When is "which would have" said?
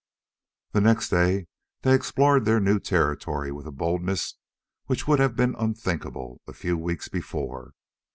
4.87-5.35